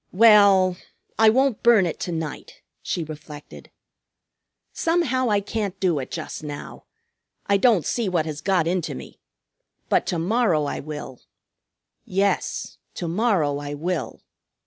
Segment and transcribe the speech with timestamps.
[0.11, 0.77] "Well,
[1.19, 3.69] I won't burn it to night," she reflected.
[4.73, 6.85] "Somehow, I can't do it just now.
[7.45, 9.19] I don't see what has got into me!
[9.89, 11.21] But to morrow I will.
[12.03, 14.23] Yes, to morrow I will."